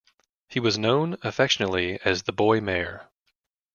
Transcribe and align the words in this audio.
He 0.47 0.59
was 0.59 0.79
known 0.79 1.15
affectionately 1.21 1.99
as 2.03 2.23
the 2.23 2.31
"Boy 2.31 2.59
Mayor". 2.59 3.07